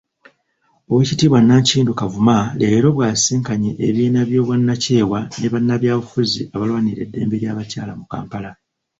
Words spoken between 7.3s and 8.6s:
ly'abakyala mu Kampala.